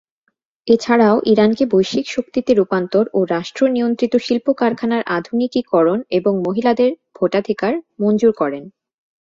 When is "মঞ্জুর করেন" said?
7.99-8.63